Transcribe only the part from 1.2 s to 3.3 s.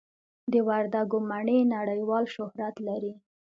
مڼې نړیوال شهرت لري.